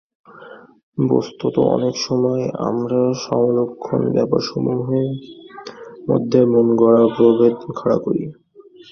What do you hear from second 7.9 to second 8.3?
করি।